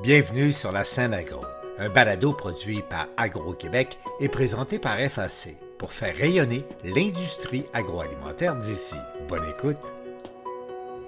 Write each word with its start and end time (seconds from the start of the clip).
Bienvenue 0.00 0.52
sur 0.52 0.70
la 0.70 0.84
scène 0.84 1.12
agro, 1.12 1.40
un 1.76 1.88
balado 1.88 2.32
produit 2.32 2.82
par 2.88 3.08
Agro-Québec 3.16 3.98
et 4.20 4.28
présenté 4.28 4.78
par 4.78 4.96
FAC 4.96 5.56
pour 5.76 5.92
faire 5.92 6.14
rayonner 6.16 6.64
l'industrie 6.84 7.64
agroalimentaire 7.72 8.54
d'ici. 8.54 8.94
Bonne 9.28 9.42
écoute. 9.50 9.92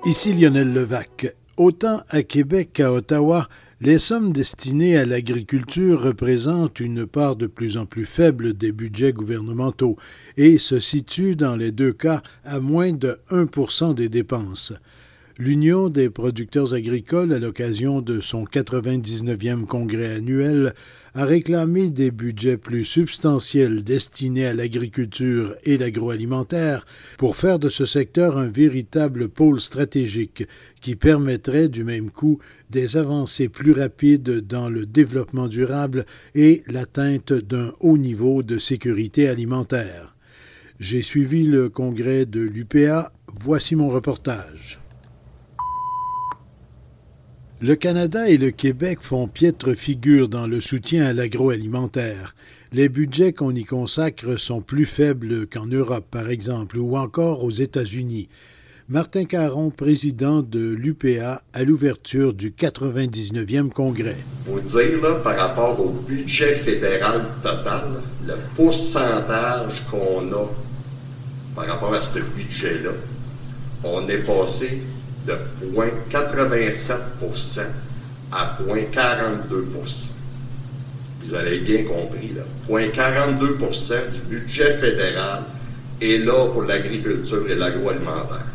Ici 0.04 0.32
Lionel 0.32 0.72
Levac. 0.72 1.37
Autant 1.56 2.03
à 2.08 2.24
Québec 2.24 2.71
qu'à 2.72 2.92
Ottawa, 2.92 3.48
les 3.80 4.00
sommes 4.00 4.32
destinées 4.32 4.96
à 4.96 5.07
l'agriculture 5.07 6.02
représentent 6.02 6.80
une 6.80 7.07
part 7.07 7.36
de 7.36 7.46
plus 7.46 7.77
en 7.77 7.86
plus 7.86 8.07
faible 8.07 8.54
des 8.54 8.72
budgets 8.72 9.12
gouvernementaux 9.12 9.96
et 10.36 10.59
se 10.59 10.80
situent 10.80 11.36
dans 11.36 11.54
les 11.54 11.70
deux 11.70 11.93
cas 11.93 12.22
à 12.45 12.59
moins 12.59 12.93
de 12.93 13.20
1% 13.30 13.95
des 13.95 14.09
dépenses 14.09 14.72
l'Union 15.39 15.89
des 15.89 16.11
producteurs 16.11 16.75
agricoles, 16.75 17.33
à 17.33 17.39
l'occasion 17.39 18.01
de 18.01 18.21
son 18.21 18.45
99e 18.45 19.65
congrès 19.67 20.16
annuel, 20.16 20.75
a 21.15 21.25
réclamé 21.25 21.91
des 21.91 22.11
budgets 22.11 22.57
plus 22.57 22.84
substantiels 22.84 23.83
destinés 23.83 24.47
à 24.47 24.55
l'agriculture 24.55 25.55
et 25.65 25.77
l'agroalimentaire 25.77 26.87
pour 27.19 27.37
faire 27.37 27.59
de 27.59 27.69
ce 27.69 27.85
secteur 27.85 28.38
un 28.38 28.47
véritable 28.47 29.29
pôle 29.29 29.61
stratégique 29.61 30.47
qui 30.80 30.97
permettrait 30.97 31.69
du 31.69 31.85
même 31.85 32.10
coup 32.10 32.38
des 32.71 32.97
avancées 32.97 33.49
plus 33.49 33.73
rapides 33.73 34.47
dans 34.47 34.69
le 34.69 34.87
développement 34.87 35.49
durable 35.49 36.07
et 36.35 36.62
l'atteinte 36.66 37.33
d'un 37.33 37.73
haut 37.80 37.99
niveau 37.99 38.43
de 38.43 38.59
sécurité 38.59 39.29
alimentaire. 39.29 40.15
J'ai 40.79 41.02
suivi 41.02 41.45
le 41.45 41.69
congrès 41.69 42.24
de 42.24 42.41
l'UPA. 42.41 43.12
Voici 43.38 43.77
mon 43.77 43.88
reportage. 43.88 44.80
Le 47.62 47.74
Canada 47.74 48.27
et 48.27 48.38
le 48.38 48.52
Québec 48.52 49.00
font 49.02 49.28
piètre 49.28 49.74
figure 49.74 50.30
dans 50.30 50.46
le 50.46 50.62
soutien 50.62 51.05
à 51.05 51.12
l'agroalimentaire. 51.12 52.35
Les 52.73 52.88
budgets 52.88 53.35
qu'on 53.35 53.54
y 53.54 53.65
consacre 53.65 54.38
sont 54.38 54.62
plus 54.62 54.87
faibles 54.87 55.46
qu'en 55.46 55.66
Europe, 55.66 56.07
par 56.10 56.30
exemple, 56.30 56.79
ou 56.79 56.96
encore 56.96 57.45
aux 57.45 57.51
États-Unis. 57.51 58.29
Martin 58.88 59.26
Caron, 59.26 59.68
président 59.68 60.40
de 60.40 60.70
l'UPA, 60.70 61.43
à 61.52 61.62
l'ouverture 61.62 62.32
du 62.32 62.51
99e 62.51 63.68
congrès. 63.68 64.16
Vous 64.47 64.62
dire, 64.62 65.03
là, 65.03 65.16
par 65.16 65.37
rapport 65.37 65.78
au 65.78 65.91
budget 65.91 66.54
fédéral 66.54 67.26
total, 67.42 67.91
le 68.26 68.37
pourcentage 68.56 69.84
qu'on 69.91 70.32
a 70.32 70.48
par 71.54 71.66
rapport 71.66 71.92
à 71.92 72.00
ce 72.00 72.20
budget-là, 72.20 72.92
on 73.84 74.09
est 74.09 74.25
passé 74.25 74.81
de 75.31 75.66
0,87% 75.66 77.60
à 78.32 78.59
0,42% 78.62 80.12
Vous 81.22 81.34
avez 81.34 81.59
bien 81.59 81.84
compris, 81.84 82.32
là. 82.34 82.42
0,42 82.69 84.10
du 84.12 84.20
budget 84.36 84.72
fédéral 84.75 85.42
est 86.00 86.19
là 86.19 86.47
pour 86.53 86.62
l'agriculture 86.62 87.44
et 87.48 87.54
l'agroalimentaire. 87.54 88.47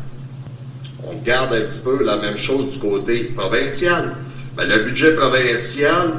On 1.04 1.14
garde 1.22 1.52
un 1.54 1.60
petit 1.60 1.80
peu 1.80 2.02
la 2.02 2.16
même 2.16 2.36
chose 2.36 2.74
du 2.74 2.78
côté 2.78 3.24
provincial. 3.36 4.14
Ben, 4.56 4.68
le 4.68 4.84
budget 4.84 5.14
provincial, 5.14 6.14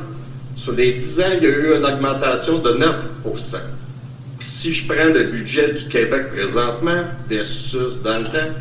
sur 0.55 0.73
les 0.73 0.93
10 0.93 1.19
ans, 1.19 1.23
il 1.37 1.43
y 1.43 1.47
a 1.47 1.49
eu 1.49 1.75
une 1.75 1.85
augmentation 1.85 2.59
de 2.59 2.71
9% 3.25 3.57
Si 4.39 4.73
je 4.73 4.87
prends 4.87 5.11
le 5.13 5.23
budget 5.23 5.73
du 5.73 5.85
Québec 5.89 6.31
présentement 6.33 7.03
versus 7.27 8.01
dans 8.03 8.19
le 8.19 8.25
temps, 8.25 8.53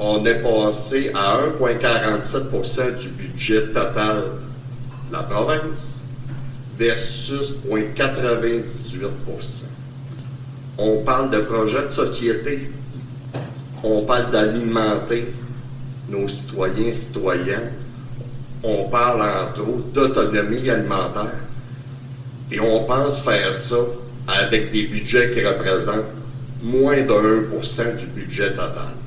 on 0.00 0.24
est 0.24 0.42
passé 0.42 1.12
à 1.14 1.38
1,47% 1.60 3.00
du 3.00 3.08
budget 3.10 3.66
total 3.68 4.24
de 5.08 5.12
la 5.12 5.22
province 5.22 6.00
versus 6.76 7.54
0,98% 7.68 9.66
On 10.78 11.04
parle 11.04 11.30
de 11.30 11.38
projet 11.38 11.84
de 11.84 11.88
société. 11.88 12.70
On 13.84 14.02
parle 14.02 14.32
d'alimenter 14.32 15.26
nos 16.08 16.28
citoyens 16.28 16.88
et 16.88 16.94
citoyennes. 16.94 17.70
On 18.64 18.88
parle 18.88 19.22
entre 19.22 19.60
autres 19.60 19.92
d'autonomie 19.92 20.68
alimentaire. 20.68 21.34
Et 22.50 22.58
on 22.58 22.84
pense 22.84 23.22
faire 23.22 23.54
ça 23.54 23.76
avec 24.26 24.72
des 24.72 24.86
budgets 24.86 25.30
qui 25.30 25.44
représentent 25.44 26.10
moins 26.62 27.02
de 27.02 27.48
1% 27.52 27.96
du 27.96 28.06
budget 28.06 28.50
total. 28.50 29.03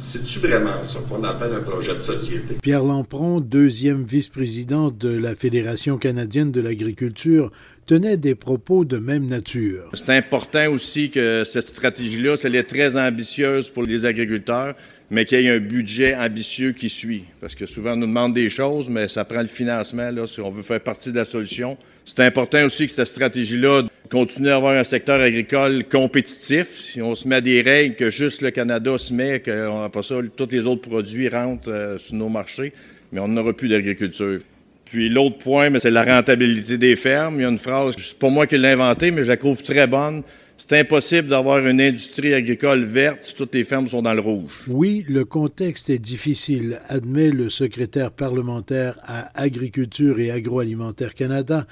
C'est-tu 0.00 0.38
vraiment 0.38 0.82
ça 0.84 1.00
qu'on 1.08 1.24
appelle 1.24 1.52
un 1.54 1.60
projet 1.60 1.92
de 1.92 2.00
société? 2.00 2.54
Pierre 2.62 2.84
Lampron, 2.84 3.40
deuxième 3.40 4.04
vice-président 4.04 4.90
de 4.92 5.08
la 5.08 5.34
Fédération 5.34 5.98
canadienne 5.98 6.52
de 6.52 6.60
l'agriculture, 6.60 7.50
tenait 7.84 8.16
des 8.16 8.36
propos 8.36 8.84
de 8.84 8.98
même 8.98 9.26
nature. 9.26 9.90
C'est 9.94 10.10
important 10.10 10.68
aussi 10.70 11.10
que 11.10 11.42
cette 11.44 11.66
stratégie-là, 11.66 12.36
elle 12.44 12.54
est 12.54 12.62
très 12.62 12.96
ambitieuse 12.96 13.70
pour 13.70 13.82
les 13.82 14.06
agriculteurs, 14.06 14.76
mais 15.10 15.24
qu'il 15.24 15.40
y 15.40 15.46
ait 15.46 15.56
un 15.56 15.58
budget 15.58 16.14
ambitieux 16.14 16.72
qui 16.72 16.88
suit. 16.88 17.24
Parce 17.40 17.56
que 17.56 17.66
souvent, 17.66 17.94
on 17.94 17.96
nous 17.96 18.06
demande 18.06 18.34
des 18.34 18.50
choses, 18.50 18.88
mais 18.88 19.08
ça 19.08 19.24
prend 19.24 19.40
le 19.40 19.48
financement 19.48 20.12
là, 20.12 20.28
si 20.28 20.40
on 20.40 20.50
veut 20.50 20.62
faire 20.62 20.80
partie 20.80 21.10
de 21.10 21.16
la 21.16 21.24
solution. 21.24 21.76
C'est 22.08 22.24
important 22.24 22.64
aussi 22.64 22.86
que 22.86 22.92
cette 22.92 23.06
stratégie-là 23.06 23.82
continuer 24.10 24.50
à 24.50 24.56
avoir 24.56 24.72
un 24.72 24.82
secteur 24.82 25.20
agricole 25.20 25.84
compétitif. 25.84 26.80
Si 26.80 27.02
on 27.02 27.14
se 27.14 27.28
met 27.28 27.36
à 27.36 27.40
des 27.42 27.60
règles 27.60 27.96
que 27.96 28.08
juste 28.08 28.40
le 28.40 28.50
Canada 28.50 28.96
se 28.96 29.12
met, 29.12 29.40
qu'on 29.40 29.82
n'a 29.82 29.90
pas 29.90 30.02
ça, 30.02 30.14
tous 30.34 30.48
les 30.50 30.66
autres 30.66 30.88
produits 30.88 31.28
rentrent 31.28 31.70
euh, 31.70 31.98
sur 31.98 32.14
nos 32.14 32.30
marchés, 32.30 32.72
mais 33.12 33.20
on 33.20 33.28
n'aura 33.28 33.52
plus 33.52 33.68
d'agriculture. 33.68 34.40
Puis 34.86 35.10
l'autre 35.10 35.36
point, 35.36 35.70
c'est 35.80 35.90
la 35.90 36.02
rentabilité 36.02 36.78
des 36.78 36.96
fermes. 36.96 37.34
Il 37.36 37.42
y 37.42 37.44
a 37.44 37.50
une 37.50 37.58
phrase, 37.58 37.94
c'est 37.98 38.18
pas 38.18 38.30
moi 38.30 38.46
qui 38.46 38.56
l'ai 38.56 38.68
inventée, 38.68 39.10
mais 39.10 39.22
je 39.22 39.28
la 39.28 39.36
trouve 39.36 39.62
très 39.62 39.86
bonne. 39.86 40.22
C'est 40.56 40.80
impossible 40.80 41.28
d'avoir 41.28 41.58
une 41.58 41.80
industrie 41.80 42.32
agricole 42.32 42.84
verte 42.84 43.22
si 43.22 43.34
toutes 43.34 43.54
les 43.54 43.64
fermes 43.64 43.86
sont 43.86 44.00
dans 44.00 44.14
le 44.14 44.20
rouge. 44.20 44.60
Oui, 44.66 45.04
le 45.10 45.26
contexte 45.26 45.90
est 45.90 45.98
difficile, 45.98 46.80
admet 46.88 47.30
le 47.30 47.50
secrétaire 47.50 48.12
parlementaire 48.12 48.98
à 49.04 49.30
Agriculture 49.40 50.18
et 50.18 50.30
Agroalimentaire 50.30 51.14
Canada, 51.14 51.66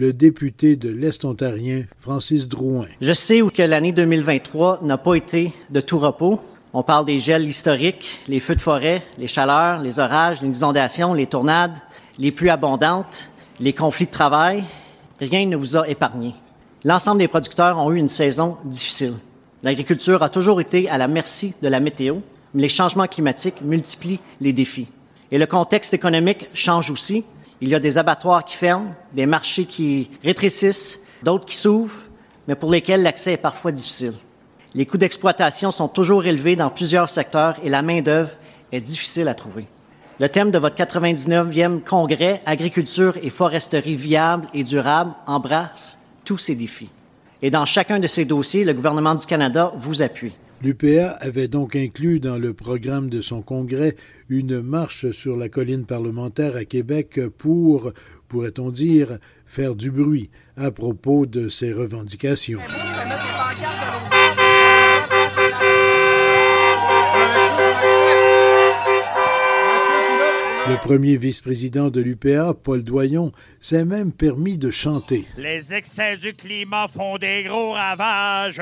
le 0.00 0.14
député 0.14 0.76
de 0.76 0.88
l'Est 0.88 1.26
ontarien, 1.26 1.82
Francis 1.98 2.48
Drouin. 2.48 2.86
Je 3.02 3.12
sais 3.12 3.42
que 3.54 3.62
l'année 3.62 3.92
2023 3.92 4.80
n'a 4.82 4.96
pas 4.96 5.14
été 5.14 5.52
de 5.68 5.82
tout 5.82 5.98
repos. 5.98 6.40
On 6.72 6.82
parle 6.82 7.04
des 7.04 7.18
gels 7.18 7.46
historiques, 7.46 8.18
les 8.26 8.40
feux 8.40 8.54
de 8.54 8.62
forêt, 8.62 9.02
les 9.18 9.26
chaleurs, 9.26 9.82
les 9.82 9.98
orages, 9.98 10.40
les 10.40 10.56
inondations, 10.56 11.12
les 11.12 11.26
tornades, 11.26 11.76
les 12.18 12.32
pluies 12.32 12.48
abondantes, 12.48 13.28
les 13.60 13.74
conflits 13.74 14.06
de 14.06 14.10
travail. 14.10 14.64
Rien 15.20 15.44
ne 15.44 15.56
vous 15.56 15.76
a 15.76 15.86
épargné. 15.86 16.32
L'ensemble 16.86 17.18
des 17.18 17.28
producteurs 17.28 17.76
ont 17.76 17.92
eu 17.92 17.98
une 17.98 18.08
saison 18.08 18.56
difficile. 18.64 19.16
L'agriculture 19.62 20.22
a 20.22 20.30
toujours 20.30 20.62
été 20.62 20.88
à 20.88 20.96
la 20.96 21.08
merci 21.08 21.52
de 21.60 21.68
la 21.68 21.78
météo, 21.78 22.20
mais 22.54 22.62
les 22.62 22.70
changements 22.70 23.06
climatiques 23.06 23.60
multiplient 23.60 24.20
les 24.40 24.54
défis. 24.54 24.88
Et 25.30 25.36
le 25.36 25.44
contexte 25.44 25.92
économique 25.92 26.48
change 26.54 26.90
aussi, 26.90 27.26
il 27.60 27.68
y 27.68 27.74
a 27.74 27.80
des 27.80 27.98
abattoirs 27.98 28.44
qui 28.44 28.56
ferment, 28.56 28.94
des 29.12 29.26
marchés 29.26 29.66
qui 29.66 30.10
rétrécissent, 30.24 31.02
d'autres 31.22 31.44
qui 31.44 31.56
s'ouvrent, 31.56 32.02
mais 32.48 32.54
pour 32.54 32.70
lesquels 32.70 33.02
l'accès 33.02 33.34
est 33.34 33.36
parfois 33.36 33.72
difficile. 33.72 34.14
Les 34.74 34.86
coûts 34.86 34.98
d'exploitation 34.98 35.70
sont 35.70 35.88
toujours 35.88 36.26
élevés 36.26 36.56
dans 36.56 36.70
plusieurs 36.70 37.08
secteurs 37.08 37.56
et 37.64 37.68
la 37.68 37.82
main-d'œuvre 37.82 38.30
est 38.72 38.80
difficile 38.80 39.28
à 39.28 39.34
trouver. 39.34 39.66
Le 40.20 40.28
thème 40.28 40.50
de 40.50 40.58
votre 40.58 40.76
99e 40.76 41.80
congrès 41.80 42.40
Agriculture 42.46 43.16
et 43.22 43.30
foresterie 43.30 43.96
viable 43.96 44.46
et 44.54 44.64
durable 44.64 45.12
embrasse 45.26 45.98
tous 46.24 46.38
ces 46.38 46.54
défis. 46.54 46.90
Et 47.42 47.50
dans 47.50 47.64
chacun 47.64 47.98
de 47.98 48.06
ces 48.06 48.24
dossiers, 48.24 48.64
le 48.64 48.74
gouvernement 48.74 49.14
du 49.14 49.26
Canada 49.26 49.72
vous 49.74 50.02
appuie. 50.02 50.36
L'UPA 50.62 51.12
avait 51.20 51.48
donc 51.48 51.74
inclus 51.74 52.20
dans 52.20 52.36
le 52.36 52.52
programme 52.52 53.08
de 53.08 53.22
son 53.22 53.40
congrès 53.40 53.96
une 54.28 54.60
marche 54.60 55.10
sur 55.10 55.38
la 55.38 55.48
colline 55.48 55.86
parlementaire 55.86 56.54
à 56.54 56.66
Québec 56.66 57.18
pour, 57.38 57.92
pourrait-on 58.28 58.70
dire, 58.70 59.18
faire 59.46 59.74
du 59.74 59.90
bruit 59.90 60.28
à 60.56 60.70
propos 60.70 61.24
de 61.24 61.48
ses 61.48 61.72
revendications. 61.72 62.60
Le 70.68 70.76
premier 70.76 71.16
vice-président 71.16 71.90
de 71.90 72.02
l'UPA, 72.02 72.54
Paul 72.54 72.84
Doyon, 72.84 73.32
s'est 73.60 73.86
même 73.86 74.12
permis 74.12 74.58
de 74.58 74.70
chanter. 74.70 75.24
Les 75.36 75.72
excès 75.72 76.18
du 76.18 76.34
climat 76.34 76.86
font 76.86 77.16
des 77.16 77.44
gros 77.44 77.72
ravages. 77.72 78.60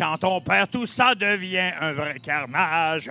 Quand 0.00 0.24
on 0.24 0.40
perd 0.40 0.68
tout 0.70 0.86
ça, 0.86 1.14
devient 1.14 1.72
un 1.78 1.92
vrai 1.92 2.16
carnage. 2.24 3.10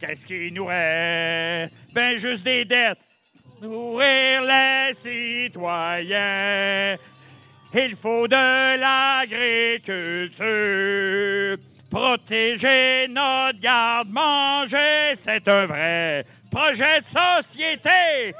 Qu'est-ce 0.00 0.24
qui 0.24 0.52
nous 0.52 0.66
reste? 0.66 1.72
Ben, 1.92 2.16
juste 2.16 2.44
des 2.44 2.64
dettes. 2.64 3.00
Nourrir 3.60 4.42
les 4.42 4.94
citoyens. 4.94 6.96
Il 7.74 7.96
faut 7.96 8.28
de 8.28 8.78
l'agriculture. 8.78 11.58
Protéger 11.90 13.08
notre 13.08 13.58
garde-manger, 13.58 15.16
c'est 15.16 15.48
un 15.48 15.66
vrai 15.66 16.24
projet 16.52 17.00
de 17.00 17.06
société. 17.06 18.32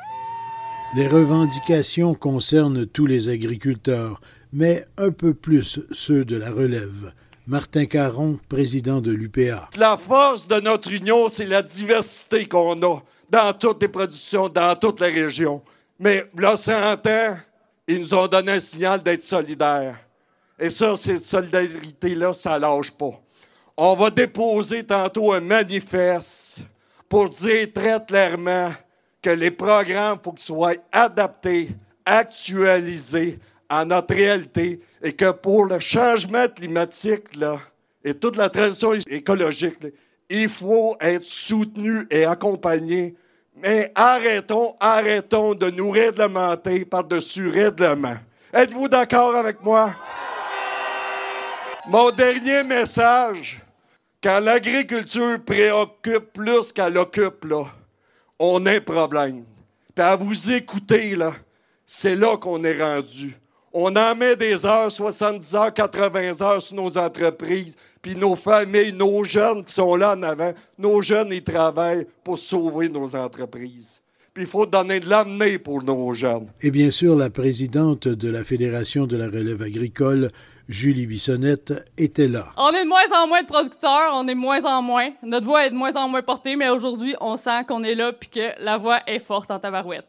Les 0.94 1.08
revendications 1.08 2.14
concernent 2.14 2.86
tous 2.86 3.06
les 3.06 3.28
agriculteurs, 3.28 4.20
mais 4.52 4.84
un 4.96 5.10
peu 5.10 5.34
plus 5.34 5.80
ceux 5.90 6.24
de 6.24 6.36
la 6.36 6.52
relève. 6.52 7.12
Martin 7.46 7.86
Caron, 7.86 8.38
président 8.48 9.00
de 9.00 9.10
l'UPA. 9.10 9.68
La 9.76 9.96
force 9.96 10.46
de 10.46 10.60
notre 10.60 10.92
union, 10.92 11.28
c'est 11.28 11.46
la 11.46 11.62
diversité 11.62 12.46
qu'on 12.46 12.80
a 12.82 13.02
dans 13.28 13.52
toutes 13.54 13.82
les 13.82 13.88
productions, 13.88 14.48
dans 14.48 14.76
toutes 14.76 15.00
les 15.00 15.10
régions. 15.10 15.62
Mais 15.98 16.24
là, 16.36 16.56
100 16.56 17.06
ans, 17.06 17.36
ils 17.88 17.98
nous 17.98 18.14
ont 18.14 18.26
donné 18.26 18.52
un 18.52 18.60
signal 18.60 19.02
d'être 19.02 19.22
solidaires. 19.22 19.98
Et 20.58 20.70
ça, 20.70 20.96
cette 20.96 21.24
solidarité-là, 21.24 22.34
ça 22.34 22.58
lâche 22.58 22.90
pas. 22.90 23.20
On 23.76 23.94
va 23.94 24.10
déposer 24.10 24.84
tantôt 24.84 25.32
un 25.32 25.40
manifeste 25.40 26.58
pour 27.08 27.30
dire 27.30 27.72
très 27.72 28.04
clairement 28.04 28.72
que 29.22 29.30
les 29.30 29.50
programmes, 29.50 30.18
il 30.20 30.24
faut 30.24 30.32
qu'ils 30.32 30.44
soient 30.44 30.74
adaptés, 30.92 31.70
actualisés 32.04 33.38
à 33.70 33.84
notre 33.84 34.14
réalité 34.14 34.80
et 35.02 35.14
que 35.14 35.30
pour 35.30 35.64
le 35.64 35.80
changement 35.80 36.48
climatique 36.48 37.34
là, 37.36 37.58
et 38.04 38.14
toute 38.14 38.36
la 38.36 38.50
transition 38.50 38.92
écologique, 39.08 39.78
il 40.28 40.48
faut 40.48 40.96
être 41.00 41.24
soutenu 41.24 42.06
et 42.10 42.24
accompagné. 42.24 43.14
Mais 43.56 43.92
arrêtons, 43.94 44.74
arrêtons 44.80 45.54
de 45.54 45.70
nous 45.70 45.90
réglementer 45.90 46.84
par-dessus 46.84 47.48
règlement. 47.48 48.16
Êtes-vous 48.52 48.88
d'accord 48.88 49.36
avec 49.36 49.62
moi? 49.62 49.94
Mon 51.88 52.10
dernier 52.10 52.64
message, 52.64 53.60
quand 54.22 54.40
l'agriculture 54.40 55.38
préoccupe 55.44 56.32
plus 56.32 56.72
qu'elle 56.72 56.98
occupe, 56.98 57.44
là, 57.44 57.64
on 58.38 58.64
a 58.66 58.72
un 58.76 58.80
problème. 58.80 59.44
Puis 59.94 60.04
à 60.04 60.16
vous 60.16 60.52
écouter, 60.52 61.14
là, 61.16 61.32
c'est 61.86 62.16
là 62.16 62.36
qu'on 62.36 62.62
est 62.64 62.80
rendu. 62.80 63.34
On 63.72 63.94
en 63.94 64.16
met 64.16 64.34
des 64.34 64.66
heures, 64.66 64.90
70 64.90 65.54
heures, 65.54 65.72
80 65.72 66.42
heures 66.42 66.60
sur 66.60 66.74
nos 66.74 66.98
entreprises, 66.98 67.76
puis 68.02 68.16
nos 68.16 68.34
familles, 68.34 68.92
nos 68.92 69.22
jeunes 69.22 69.64
qui 69.64 69.72
sont 69.72 69.94
là 69.94 70.16
en 70.16 70.22
avant, 70.24 70.52
nos 70.76 71.00
jeunes, 71.02 71.28
ils 71.30 71.44
travaillent 71.44 72.04
pour 72.24 72.36
sauver 72.36 72.88
nos 72.88 73.14
entreprises. 73.14 74.00
Puis 74.34 74.42
il 74.44 74.48
faut 74.48 74.66
donner 74.66 74.98
de 74.98 75.08
l'amener 75.08 75.58
pour 75.58 75.84
nos 75.84 76.12
jeunes. 76.14 76.48
Et 76.60 76.72
bien 76.72 76.90
sûr, 76.90 77.14
la 77.14 77.30
présidente 77.30 78.08
de 78.08 78.28
la 78.28 78.42
Fédération 78.42 79.06
de 79.06 79.16
la 79.16 79.26
relève 79.26 79.62
agricole, 79.62 80.32
Julie 80.68 81.06
Bissonnette, 81.06 81.72
était 81.96 82.28
là. 82.28 82.48
On 82.56 82.70
est 82.72 82.82
de 82.82 82.88
moins 82.88 83.22
en 83.22 83.28
moins 83.28 83.42
de 83.42 83.48
producteurs, 83.48 84.10
on 84.14 84.26
est 84.26 84.34
de 84.34 84.40
moins 84.40 84.64
en 84.64 84.82
moins. 84.82 85.10
Notre 85.22 85.46
voix 85.46 85.66
est 85.66 85.70
de 85.70 85.76
moins 85.76 85.94
en 85.94 86.08
moins 86.08 86.22
portée, 86.22 86.56
mais 86.56 86.70
aujourd'hui, 86.70 87.14
on 87.20 87.36
sent 87.36 87.64
qu'on 87.68 87.84
est 87.84 87.94
là 87.94 88.12
puis 88.12 88.30
que 88.30 88.64
la 88.64 88.78
voix 88.78 89.00
est 89.06 89.20
forte 89.20 89.50
en 89.52 89.60
tabarouette. 89.60 90.06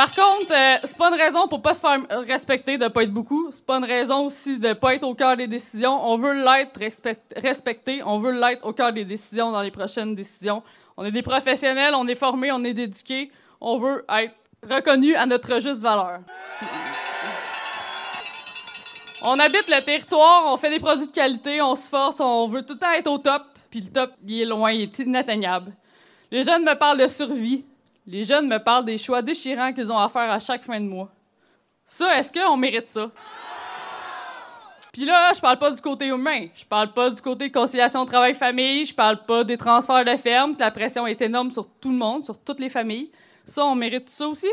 Par 0.00 0.14
contre, 0.14 0.50
euh, 0.52 0.78
c'est 0.82 0.96
pas 0.96 1.08
une 1.08 1.20
raison 1.20 1.46
pour 1.46 1.60
pas 1.60 1.74
se 1.74 1.80
faire 1.80 2.00
respecter 2.26 2.78
de 2.78 2.88
pas 2.88 3.02
être 3.02 3.12
beaucoup. 3.12 3.50
C'est 3.52 3.66
pas 3.66 3.76
une 3.76 3.84
raison 3.84 4.24
aussi 4.24 4.58
de 4.58 4.72
pas 4.72 4.94
être 4.94 5.04
au 5.04 5.14
cœur 5.14 5.36
des 5.36 5.46
décisions. 5.46 6.10
On 6.10 6.16
veut 6.16 6.42
l'être 6.42 6.80
respecté. 7.36 8.02
On 8.06 8.18
veut 8.18 8.32
l'être 8.32 8.64
au 8.66 8.72
cœur 8.72 8.94
des 8.94 9.04
décisions 9.04 9.52
dans 9.52 9.60
les 9.60 9.70
prochaines 9.70 10.14
décisions. 10.14 10.62
On 10.96 11.04
est 11.04 11.10
des 11.10 11.20
professionnels, 11.20 11.92
on 11.94 12.08
est 12.08 12.14
formés, 12.14 12.50
on 12.50 12.64
est 12.64 12.70
éduqués. 12.70 13.30
On 13.60 13.78
veut 13.78 14.06
être 14.08 14.32
reconnus 14.66 15.16
à 15.18 15.26
notre 15.26 15.60
juste 15.60 15.82
valeur. 15.82 16.20
On 19.22 19.38
habite 19.38 19.68
le 19.68 19.84
territoire, 19.84 20.44
on 20.46 20.56
fait 20.56 20.70
des 20.70 20.80
produits 20.80 21.08
de 21.08 21.12
qualité, 21.12 21.60
on 21.60 21.74
se 21.74 21.90
force, 21.90 22.20
on 22.20 22.48
veut 22.48 22.64
tout 22.64 22.72
le 22.72 22.78
temps 22.78 22.92
être 22.92 23.10
au 23.10 23.18
top, 23.18 23.42
puis 23.70 23.82
le 23.82 23.92
top, 23.92 24.12
il 24.26 24.40
est 24.40 24.46
loin, 24.46 24.72
il 24.72 24.84
est 24.84 24.98
inatteignable. 24.98 25.74
Les 26.30 26.42
jeunes 26.42 26.62
me 26.62 26.74
parlent 26.74 26.96
de 26.96 27.06
survie, 27.06 27.66
les 28.10 28.24
jeunes 28.24 28.48
me 28.48 28.58
parlent 28.58 28.84
des 28.84 28.98
choix 28.98 29.22
déchirants 29.22 29.72
qu'ils 29.72 29.92
ont 29.92 29.98
à 29.98 30.08
faire 30.08 30.28
à 30.30 30.40
chaque 30.40 30.64
fin 30.64 30.80
de 30.80 30.86
mois. 30.86 31.08
Ça, 31.84 32.18
est-ce 32.18 32.32
qu'on 32.32 32.56
mérite 32.56 32.88
ça? 32.88 33.08
Puis 34.92 35.04
là, 35.04 35.32
je 35.32 35.40
parle 35.40 35.58
pas 35.58 35.70
du 35.70 35.80
côté 35.80 36.06
humain. 36.06 36.48
Je 36.52 36.64
parle 36.64 36.92
pas 36.92 37.08
du 37.08 37.22
côté 37.22 37.52
conciliation 37.52 38.04
travail-famille. 38.04 38.84
Je 38.86 38.94
parle 38.94 39.24
pas 39.24 39.44
des 39.44 39.56
transferts 39.56 40.04
de 40.04 40.16
ferme. 40.16 40.56
La 40.58 40.72
pression 40.72 41.06
est 41.06 41.22
énorme 41.22 41.52
sur 41.52 41.68
tout 41.80 41.90
le 41.90 41.96
monde, 41.96 42.24
sur 42.24 42.36
toutes 42.36 42.58
les 42.58 42.68
familles. 42.68 43.12
Ça, 43.44 43.64
on 43.64 43.76
mérite 43.76 44.10
ça 44.10 44.26
aussi? 44.26 44.50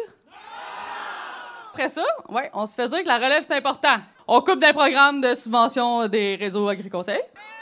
Après 1.74 1.89
ça, 1.89 2.06
ouais, 2.30 2.51
on 2.54 2.68
se 2.68 2.75
fait 2.75 2.88
dire 2.88 3.01
que 3.01 3.07
la 3.07 3.18
relève, 3.18 3.44
c'est 3.44 3.56
important. 3.56 3.98
On 4.29 4.41
coupe 4.41 4.59
des 4.59 4.74
programmes 4.74 5.21
de 5.21 5.33
subvention 5.35 6.06
des 6.09 6.35
réseaux 6.35 6.68
agricoles. 6.68 7.06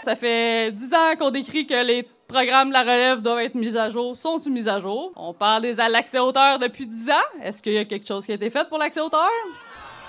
Ça 0.03 0.15
fait 0.15 0.71
dix 0.71 0.91
ans 0.95 1.15
qu'on 1.19 1.29
décrit 1.29 1.67
que 1.67 1.85
les 1.85 2.07
programmes 2.27 2.69
de 2.69 2.73
la 2.73 2.81
relève 2.81 3.21
doivent 3.21 3.41
être 3.41 3.53
mis 3.53 3.77
à 3.77 3.91
jour. 3.91 4.15
Sont-ils 4.15 4.51
mis 4.51 4.67
à 4.67 4.79
jour? 4.79 5.11
On 5.15 5.31
parle 5.31 5.61
des 5.61 5.75
l'accès 5.75 6.17
hauteur 6.17 6.57
depuis 6.57 6.87
10 6.87 7.09
ans. 7.11 7.43
Est-ce 7.43 7.61
qu'il 7.61 7.73
y 7.73 7.77
a 7.77 7.85
quelque 7.85 8.07
chose 8.07 8.25
qui 8.25 8.31
a 8.31 8.35
été 8.35 8.49
fait 8.49 8.67
pour 8.67 8.79
l'accès 8.79 8.99
hauteur? 8.99 9.29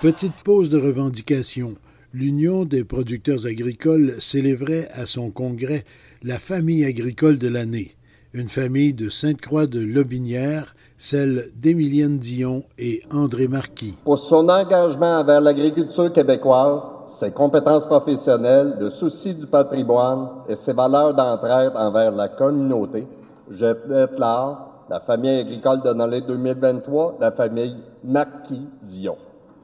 Petite 0.01 0.37
pause 0.45 0.71
de 0.71 0.79
revendication. 0.79 1.75
L'Union 2.15 2.65
des 2.65 2.85
producteurs 2.85 3.47
agricoles 3.47 4.15
célébrait 4.19 4.89
à 4.95 5.05
son 5.05 5.31
congrès 5.31 5.85
la 6.23 6.39
famille 6.39 6.87
agricole 6.87 7.39
de 7.39 7.49
l'année, 7.49 7.97
une 8.33 8.49
famille 8.49 8.95
de 8.95 9.11
Sainte-Croix 9.11 9.67
de 9.67 9.81
Lobinière, 9.81 10.76
celle 10.99 11.51
d'Émilienne 11.55 12.17
Dion 12.17 12.63
et 12.79 13.01
André 13.13 13.49
Marquis. 13.49 13.97
Pour 14.05 14.19
son 14.19 14.49
engagement 14.49 15.21
envers 15.21 15.41
l'agriculture 15.41 16.13
québécoise, 16.13 16.83
ses 17.19 17.31
compétences 17.31 17.87
professionnelles, 17.87 18.77
le 18.79 18.91
souci 18.91 19.35
du 19.35 19.47
patrimoine 19.47 20.29
et 20.49 20.57
ses 20.57 20.73
valeurs 20.73 21.15
d'entraide 21.15 21.73
envers 21.75 22.13
la 22.13 22.29
communauté, 22.29 23.07
je 23.51 23.67
déclare 23.89 24.85
la 24.89 25.01
famille 25.01 25.41
agricole 25.41 25.83
de 25.83 25.93
Nolé 25.93 26.21
2023, 26.21 27.17
la 27.21 27.33
famille 27.33 27.77
Marquis-Dion. 28.05 29.17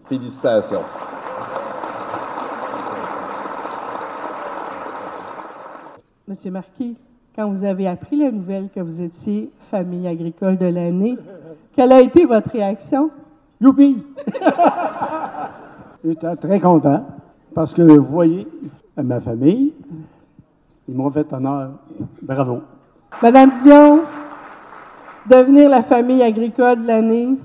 Félicitations. 0.09 0.83
Monsieur 6.27 6.51
Marquis, 6.51 6.97
quand 7.35 7.49
vous 7.49 7.65
avez 7.65 7.89
appris 7.89 8.17
la 8.17 8.31
nouvelle 8.31 8.69
que 8.75 8.81
vous 8.81 9.01
étiez 9.01 9.51
famille 9.71 10.07
agricole 10.07 10.59
de 10.59 10.67
l'année, 10.67 11.17
quelle 11.75 11.93
a 11.93 12.01
été 12.01 12.25
votre 12.25 12.51
réaction? 12.51 13.11
Youpi! 13.61 14.05
J'étais 16.05 16.37
très 16.37 16.61
content. 16.61 17.07
Parce 17.55 17.73
que 17.73 17.83
vous 17.83 18.05
voyez, 18.05 18.47
ma 18.97 19.21
famille, 19.21 19.73
ils 20.89 20.95
m'ont 20.95 21.11
fait 21.11 21.31
honneur. 21.33 21.73
Bravo. 22.23 22.61
Madame 23.23 23.51
Dion, 23.63 24.01
devenir 25.31 25.69
la 25.69 25.83
famille 25.83 26.23
agricole 26.23 26.83
de 26.83 26.87
l'année, 26.87 27.37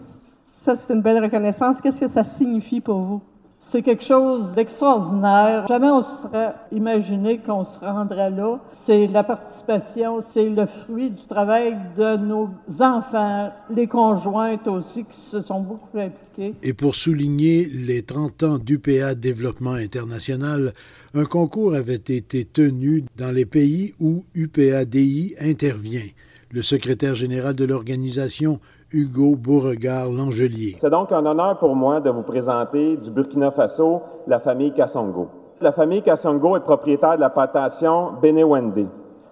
ça 0.63 0.75
c'est 0.75 0.93
une 0.93 1.01
belle 1.01 1.23
reconnaissance. 1.23 1.79
Qu'est-ce 1.81 1.99
que 1.99 2.07
ça 2.07 2.23
signifie 2.23 2.81
pour 2.81 2.99
vous? 2.99 3.21
C'est 3.69 3.81
quelque 3.81 4.03
chose 4.03 4.53
d'extraordinaire. 4.55 5.67
Jamais 5.67 5.89
on 5.89 6.01
se 6.01 6.21
serait 6.23 6.53
imaginé 6.71 7.39
qu'on 7.39 7.65
se 7.65 7.79
rendrait 7.81 8.31
là. 8.31 8.59
C'est 8.85 9.07
la 9.07 9.25
participation, 9.25 10.23
c'est 10.33 10.47
le 10.47 10.65
fruit 10.65 11.09
du 11.09 11.25
travail 11.27 11.75
de 11.97 12.15
nos 12.15 12.49
enfants, 12.79 13.51
les 13.69 13.87
conjointes 13.87 14.65
aussi 14.69 15.03
qui 15.03 15.19
se 15.29 15.41
sont 15.41 15.59
beaucoup 15.59 15.97
impliquées. 15.97 16.55
Et 16.63 16.73
pour 16.73 16.95
souligner 16.95 17.65
les 17.65 18.03
30 18.03 18.43
ans 18.43 18.57
d'UPA 18.57 19.15
Développement 19.15 19.73
International, 19.73 20.73
un 21.13 21.25
concours 21.25 21.75
avait 21.75 21.95
été 21.95 22.45
tenu 22.45 23.03
dans 23.17 23.31
les 23.31 23.45
pays 23.45 23.95
où 23.99 24.23
UPADI 24.33 25.35
intervient. 25.41 26.07
Le 26.51 26.61
secrétaire 26.61 27.15
général 27.15 27.57
de 27.57 27.65
l'organisation, 27.65 28.61
Hugo 28.93 29.35
Beauregard-Langelier. 29.35 30.77
C'est 30.79 30.89
donc 30.89 31.11
un 31.11 31.25
honneur 31.25 31.57
pour 31.57 31.75
moi 31.75 31.99
de 31.99 32.09
vous 32.09 32.21
présenter 32.21 32.95
du 32.95 33.11
Burkina 33.11 33.51
Faso 33.51 34.01
la 34.27 34.39
famille 34.39 34.71
Kassongo. 34.71 35.27
La 35.59 35.73
famille 35.73 36.01
Kassongo 36.01 36.55
est 36.55 36.61
propriétaire 36.61 37.17
de 37.17 37.19
la 37.19 37.29
plantation 37.29 38.13
Benewende, 38.21 38.87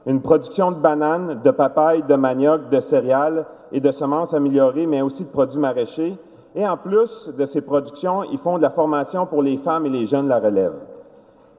une 0.08 0.20
production 0.20 0.72
de 0.72 0.78
bananes, 0.78 1.40
de 1.42 1.52
papayes, 1.52 2.04
de 2.04 2.16
manioc, 2.16 2.70
de 2.70 2.82
céréales 2.82 3.46
et 3.72 3.80
de 3.80 3.94
semences 3.94 4.34
améliorées, 4.34 4.88
mais 4.88 5.02
aussi 5.02 5.24
de 5.24 5.30
produits 5.30 5.60
maraîchers. 5.60 6.18
Et 6.56 6.68
en 6.68 6.76
plus 6.76 7.32
de 7.38 7.46
ces 7.46 7.62
productions, 7.62 8.24
ils 8.26 8.40
font 8.40 8.58
de 8.58 8.62
la 8.62 8.72
formation 8.72 9.26
pour 9.26 9.42
les 9.42 9.56
femmes 9.56 9.86
et 9.86 9.90
les 9.90 10.06
jeunes 10.06 10.26
de 10.26 10.30
la 10.32 10.40
relève. 10.40 10.74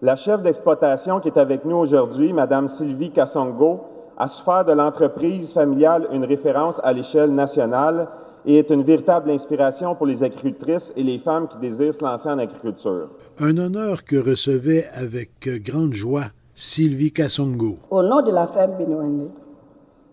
La 0.03 0.17
chef 0.17 0.43
d'exploitation 0.43 1.21
qui 1.21 1.29
est 1.29 1.39
avec 1.39 1.65
nous 1.65 1.77
aujourd'hui, 1.77 2.35
Madame 2.35 2.69
Sylvie 2.69 3.11
Kassongo, 3.11 3.81
a 4.17 4.29
su 4.29 4.43
faire 4.43 4.65
de 4.65 4.73
l'entreprise 4.73 5.53
familiale 5.53 6.09
une 6.13 6.25
référence 6.25 6.81
à 6.83 6.93
l'échelle 6.93 7.35
nationale 7.35 8.09
et 8.47 8.59
est 8.59 8.71
une 8.71 8.83
véritable 8.83 9.31
inspiration 9.31 9.95
pour 9.95 10.07
les 10.07 10.23
agricultrices 10.23 10.93
et 10.97 11.03
les 11.03 11.19
femmes 11.19 11.49
qui 11.49 11.59
désirent 11.59 11.95
se 11.95 12.03
lancer 12.03 12.29
en 12.29 12.39
agriculture. 12.39 13.09
Un 13.39 13.59
honneur 13.59 14.05
que 14.05 14.17
recevait 14.17 14.87
avec 14.95 15.49
grande 15.63 15.93
joie 15.93 16.27
Sylvie 16.55 17.13
Kassongo. 17.13 17.79
Au 17.91 18.03
nom 18.03 18.23
de 18.23 18.31
la 18.31 18.47
femme 18.47 18.77
Benouane 18.79 19.29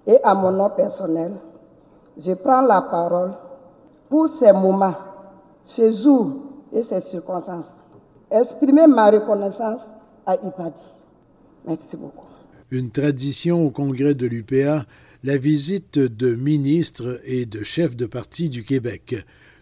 et 0.07 0.17
à 0.23 0.33
mon 0.33 0.51
nom 0.51 0.69
personnel, 0.69 1.33
je 2.17 2.33
prends 2.33 2.61
la 2.61 2.81
parole 2.81 3.31
pour 4.09 4.27
ces 4.27 4.51
moments, 4.51 4.95
ces 5.63 5.93
jours 5.93 6.31
et 6.73 6.83
ces 6.83 7.01
circonstances. 7.01 7.73
Exprimer 8.29 8.87
ma 8.87 9.11
reconnaissance 9.11 9.81
à 10.25 10.35
Ipadi. 10.35 10.73
Merci 11.65 11.95
beaucoup. 11.95 12.32
Une 12.73 12.89
tradition 12.89 13.61
au 13.61 13.69
congrès 13.69 14.15
de 14.15 14.25
l'UPA, 14.25 14.87
la 15.23 15.37
visite 15.37 15.99
de 15.99 16.33
ministres 16.33 17.21
et 17.23 17.45
de 17.45 17.63
chefs 17.63 17.95
de 17.95 18.07
parti 18.07 18.49
du 18.49 18.63
Québec. 18.63 19.15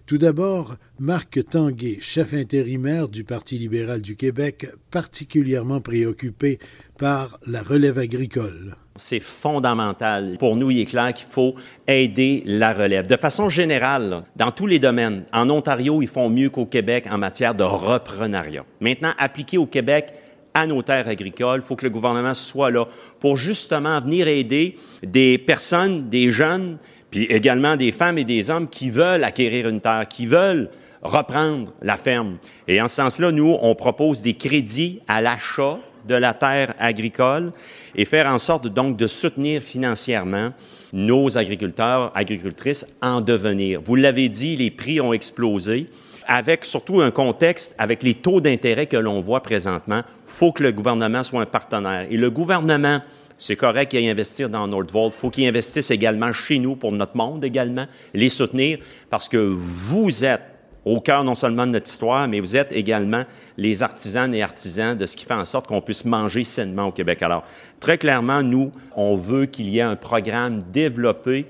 Tout 0.05 0.17
d'abord, 0.17 0.77
Marc 0.97 1.43
Tanguay, 1.49 1.97
chef 1.99 2.33
intérimaire 2.33 3.09
du 3.09 3.25
Parti 3.25 3.57
libéral 3.57 4.01
du 4.01 4.15
Québec, 4.15 4.67
particulièrement 4.91 5.81
préoccupé 5.81 6.57
par 6.97 7.37
la 7.45 7.61
relève 7.61 7.97
agricole. 7.97 8.77
C'est 8.95 9.19
fondamental. 9.19 10.37
Pour 10.39 10.55
nous, 10.55 10.71
il 10.71 10.79
est 10.79 10.85
clair 10.85 11.13
qu'il 11.13 11.27
faut 11.29 11.55
aider 11.89 12.43
la 12.45 12.71
relève. 12.71 13.07
De 13.07 13.17
façon 13.17 13.49
générale, 13.49 14.23
dans 14.37 14.51
tous 14.51 14.67
les 14.67 14.79
domaines, 14.79 15.25
en 15.33 15.49
Ontario, 15.49 16.01
ils 16.01 16.07
font 16.07 16.29
mieux 16.29 16.49
qu'au 16.49 16.65
Québec 16.65 17.07
en 17.11 17.17
matière 17.17 17.55
de 17.55 17.63
reprenariat. 17.63 18.63
Maintenant, 18.79 19.11
appliqué 19.17 19.57
au 19.57 19.65
Québec, 19.65 20.13
à 20.53 20.67
nos 20.67 20.81
terres 20.81 21.07
agricoles. 21.07 21.61
Il 21.63 21.67
faut 21.67 21.75
que 21.75 21.85
le 21.85 21.89
gouvernement 21.89 22.33
soit 22.33 22.71
là 22.71 22.85
pour 23.19 23.37
justement 23.37 23.99
venir 24.01 24.27
aider 24.27 24.75
des 25.03 25.37
personnes, 25.37 26.09
des 26.09 26.31
jeunes 26.31 26.77
puis 27.11 27.25
également 27.25 27.75
des 27.75 27.91
femmes 27.91 28.17
et 28.17 28.23
des 28.23 28.49
hommes 28.49 28.69
qui 28.69 28.89
veulent 28.89 29.25
acquérir 29.25 29.67
une 29.67 29.81
terre, 29.81 30.07
qui 30.07 30.25
veulent 30.25 30.69
reprendre 31.03 31.71
la 31.81 31.97
ferme. 31.97 32.37
Et 32.67 32.81
en 32.81 32.87
ce 32.87 32.95
sens-là, 32.95 33.31
nous, 33.31 33.57
on 33.61 33.75
propose 33.75 34.21
des 34.21 34.35
crédits 34.35 35.01
à 35.07 35.21
l'achat 35.21 35.77
de 36.07 36.15
la 36.15 36.33
terre 36.33 36.73
agricole 36.79 37.51
et 37.95 38.05
faire 38.05 38.27
en 38.27 38.39
sorte 38.39 38.67
donc 38.67 38.97
de 38.97 39.07
soutenir 39.07 39.61
financièrement 39.61 40.51
nos 40.93 41.37
agriculteurs, 41.37 42.11
agricultrices 42.15 42.87
en 43.01 43.21
devenir. 43.21 43.81
Vous 43.83 43.95
l'avez 43.95 44.29
dit, 44.29 44.55
les 44.55 44.71
prix 44.71 44.99
ont 45.01 45.13
explosé 45.13 45.87
avec 46.27 46.65
surtout 46.65 47.01
un 47.01 47.11
contexte, 47.11 47.75
avec 47.77 48.03
les 48.03 48.13
taux 48.13 48.41
d'intérêt 48.41 48.87
que 48.87 48.97
l'on 48.97 49.19
voit 49.21 49.41
présentement, 49.41 50.01
faut 50.27 50.51
que 50.51 50.63
le 50.63 50.71
gouvernement 50.71 51.23
soit 51.23 51.41
un 51.41 51.45
partenaire. 51.45 52.07
Et 52.09 52.17
le 52.17 52.29
gouvernement 52.29 53.01
c'est 53.41 53.55
correct 53.55 53.89
qu'il 53.89 53.97
aille 53.97 54.09
investir 54.09 54.49
dans 54.49 54.67
Nordvolt. 54.67 55.15
Il 55.15 55.19
faut 55.19 55.31
qu'il 55.31 55.47
investisse 55.47 55.89
également 55.89 56.31
chez 56.31 56.59
nous 56.59 56.75
pour 56.75 56.91
notre 56.91 57.17
monde 57.17 57.43
également, 57.43 57.87
les 58.13 58.29
soutenir 58.29 58.77
parce 59.09 59.27
que 59.27 59.37
vous 59.37 60.23
êtes 60.23 60.43
au 60.85 60.99
cœur 60.99 61.23
non 61.23 61.33
seulement 61.33 61.65
de 61.65 61.71
notre 61.71 61.89
histoire, 61.89 62.27
mais 62.27 62.39
vous 62.39 62.55
êtes 62.55 62.71
également 62.71 63.23
les 63.57 63.81
artisanes 63.81 64.35
et 64.35 64.43
artisans 64.43 64.95
de 64.95 65.07
ce 65.07 65.15
qui 65.15 65.25
fait 65.25 65.33
en 65.33 65.45
sorte 65.45 65.67
qu'on 65.67 65.81
puisse 65.81 66.05
manger 66.05 66.43
sainement 66.43 66.87
au 66.87 66.91
Québec. 66.91 67.23
Alors, 67.23 67.43
très 67.79 67.97
clairement, 67.97 68.43
nous, 68.43 68.71
on 68.95 69.15
veut 69.15 69.47
qu'il 69.47 69.69
y 69.69 69.79
ait 69.79 69.83
un 69.83 69.95
programme 69.95 70.61
développé 70.71 71.47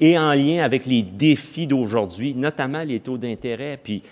et 0.00 0.18
en 0.18 0.32
lien 0.32 0.62
avec 0.62 0.86
les 0.86 1.02
défis 1.02 1.66
d'aujourd'hui, 1.66 2.34
notamment 2.34 2.82
les 2.82 3.00
taux 3.00 3.18
d'intérêt, 3.18 3.78
puis 3.82 4.02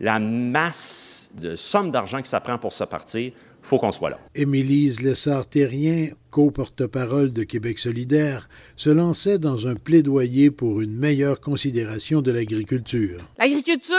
la 0.00 0.18
masse 0.18 1.30
de 1.40 1.54
sommes 1.54 1.90
d'argent 1.90 2.20
que 2.20 2.28
ça 2.28 2.40
prend 2.40 2.58
pour 2.58 2.72
se 2.72 2.84
partir 2.84 3.32
faut 3.64 3.78
qu'on 3.78 3.92
soit 3.92 4.10
là. 4.10 4.18
Émilise 4.34 5.00
Lessard-Terrien, 5.00 6.10
co-porte-parole 6.30 7.32
de 7.32 7.44
Québec 7.44 7.78
solidaire, 7.78 8.48
se 8.76 8.90
lançait 8.90 9.38
dans 9.38 9.66
un 9.66 9.74
plaidoyer 9.74 10.50
pour 10.50 10.82
une 10.82 10.94
meilleure 10.94 11.40
considération 11.40 12.20
de 12.20 12.30
l'agriculture. 12.30 13.22
L'agriculture, 13.38 13.96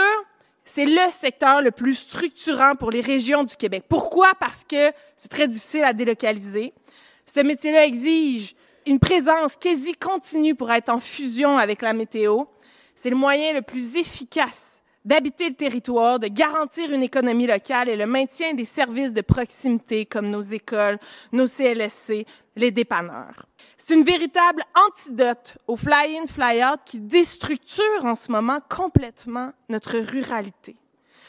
c'est 0.64 0.86
le 0.86 1.10
secteur 1.10 1.62
le 1.62 1.72
plus 1.72 1.96
structurant 1.96 2.74
pour 2.78 2.92
les 2.92 3.00
régions 3.00 3.42
du 3.42 3.56
Québec. 3.56 3.84
Pourquoi? 3.88 4.32
Parce 4.38 4.64
que 4.64 4.92
c'est 5.16 5.30
très 5.30 5.48
difficile 5.48 5.82
à 5.82 5.92
délocaliser. 5.92 6.72
Ce 7.26 7.40
métier-là 7.40 7.86
exige 7.86 8.54
une 8.86 9.00
présence 9.00 9.56
quasi 9.56 9.94
continue 9.94 10.54
pour 10.54 10.70
être 10.70 10.88
en 10.88 11.00
fusion 11.00 11.58
avec 11.58 11.82
la 11.82 11.92
météo. 11.92 12.44
C'est 12.94 13.10
le 13.10 13.16
moyen 13.16 13.52
le 13.52 13.62
plus 13.62 13.96
efficace 13.96 14.82
d'habiter 15.04 15.48
le 15.48 15.54
territoire, 15.54 16.18
de 16.18 16.26
garantir 16.26 16.92
une 16.92 17.02
économie 17.02 17.46
locale 17.46 17.88
et 17.88 17.96
le 17.96 18.06
maintien 18.06 18.54
des 18.54 18.64
services 18.64 19.12
de 19.12 19.20
proximité 19.20 20.04
comme 20.04 20.30
nos 20.30 20.40
écoles, 20.40 20.98
nos 21.30 21.46
CLSC, 21.46 22.26
les 22.56 22.72
dépanneurs. 22.72 23.46
C'est 23.76 23.94
une 23.94 24.02
véritable 24.02 24.62
antidote 24.74 25.58
au 25.68 25.76
fly-in, 25.76 26.26
fly-out 26.26 26.80
qui 26.84 26.98
déstructure 26.98 28.04
en 28.04 28.16
ce 28.16 28.32
moment 28.32 28.58
complètement 28.68 29.52
notre 29.68 29.96
ruralité. 29.98 30.76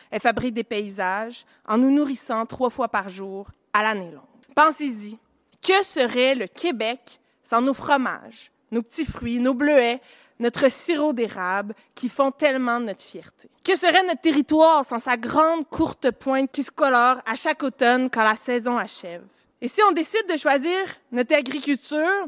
Elle 0.09 0.21
fabrique 0.21 0.55
des 0.55 0.63
paysages 0.63 1.45
en 1.67 1.77
nous 1.77 1.91
nourrissant 1.91 2.47
trois 2.47 2.71
fois 2.71 2.87
par 2.87 3.09
jour 3.09 3.51
à 3.73 3.83
l'année 3.83 4.11
longue. 4.11 4.23
Pensez-y, 4.55 5.19
que 5.61 5.83
serait 5.83 6.33
le 6.33 6.47
Québec 6.47 7.19
sans 7.47 7.61
nos 7.61 7.73
fromages, 7.73 8.51
nos 8.71 8.81
petits 8.81 9.05
fruits, 9.05 9.39
nos 9.39 9.53
bleuets, 9.53 10.01
notre 10.37 10.69
sirop 10.69 11.13
d'érable 11.13 11.73
qui 11.95 12.09
font 12.09 12.29
tellement 12.29 12.81
notre 12.81 13.01
fierté. 13.01 13.49
Que 13.63 13.77
serait 13.77 14.03
notre 14.03 14.19
territoire 14.19 14.83
sans 14.83 14.99
sa 14.99 15.15
grande 15.15 15.65
courte 15.69 16.11
pointe 16.11 16.51
qui 16.51 16.63
se 16.63 16.71
colore 16.71 17.21
à 17.25 17.35
chaque 17.35 17.63
automne 17.63 18.09
quand 18.09 18.23
la 18.23 18.35
saison 18.35 18.77
achève? 18.77 19.23
Et 19.61 19.69
si 19.69 19.81
on 19.81 19.93
décide 19.93 20.27
de 20.29 20.35
choisir 20.35 20.77
notre 21.13 21.35
agriculture, 21.35 22.27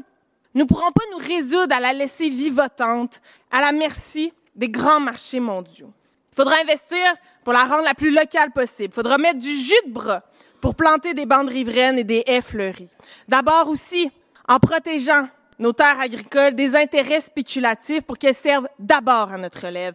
nous 0.54 0.62
ne 0.62 0.66
pourrons 0.66 0.90
pas 0.90 1.04
nous 1.12 1.18
résoudre 1.18 1.76
à 1.76 1.80
la 1.80 1.92
laisser 1.92 2.30
vivotante, 2.30 3.20
à 3.50 3.60
la 3.60 3.72
merci 3.72 4.32
des 4.56 4.70
grands 4.70 5.00
marchés 5.00 5.38
mondiaux. 5.38 5.92
Il 6.32 6.36
faudra 6.36 6.54
investir 6.62 7.04
pour 7.44 7.52
la 7.52 7.64
rendre 7.64 7.84
la 7.84 7.94
plus 7.94 8.10
locale 8.10 8.52
possible. 8.52 8.88
Il 8.90 8.94
faudra 8.94 9.18
mettre 9.18 9.38
du 9.38 9.54
jus 9.54 9.74
de 9.86 9.92
bras 9.92 10.22
pour 10.62 10.74
planter 10.74 11.12
des 11.12 11.26
bandes 11.26 11.48
riveraines 11.48 11.98
et 11.98 12.04
des 12.04 12.22
haies 12.26 12.42
fleuries. 12.42 12.90
D'abord 13.28 13.68
aussi, 13.68 14.10
en 14.50 14.58
protégeant 14.58 15.28
nos 15.60 15.72
terres 15.72 16.00
agricoles 16.00 16.56
des 16.56 16.74
intérêts 16.74 17.20
spéculatifs 17.20 18.02
pour 18.02 18.18
qu'elles 18.18 18.34
servent 18.34 18.66
d'abord 18.80 19.32
à 19.32 19.38
notre 19.38 19.66
relève. 19.66 19.94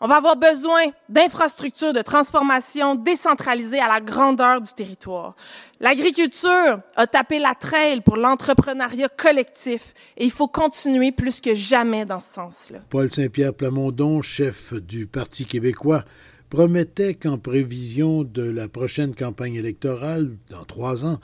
On 0.00 0.06
va 0.06 0.16
avoir 0.16 0.36
besoin 0.36 0.80
d'infrastructures 1.08 1.92
de 1.92 2.00
transformation 2.00 2.94
décentralisées 2.94 3.80
à 3.80 3.88
la 3.88 4.00
grandeur 4.00 4.60
du 4.62 4.72
territoire. 4.72 5.34
L'agriculture 5.80 6.80
a 6.96 7.06
tapé 7.06 7.38
la 7.38 7.54
traîne 7.54 8.00
pour 8.00 8.16
l'entrepreneuriat 8.16 9.08
collectif 9.08 9.92
et 10.16 10.24
il 10.24 10.30
faut 10.30 10.48
continuer 10.48 11.10
plus 11.10 11.40
que 11.40 11.54
jamais 11.54 12.06
dans 12.06 12.20
ce 12.20 12.32
sens-là. 12.32 12.78
Paul 12.88 13.10
Saint-Pierre 13.10 13.52
Plamondon, 13.52 14.22
chef 14.22 14.72
du 14.72 15.06
Parti 15.06 15.44
québécois, 15.44 16.04
promettait 16.48 17.14
qu'en 17.14 17.38
prévision 17.38 18.22
de 18.22 18.42
la 18.42 18.68
prochaine 18.68 19.14
campagne 19.14 19.56
électorale, 19.56 20.30
dans 20.48 20.64
trois 20.64 21.04
ans, 21.04 21.18